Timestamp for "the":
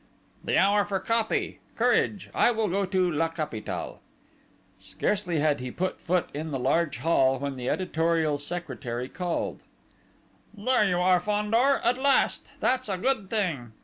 0.43-0.57, 6.49-6.57, 7.55-7.69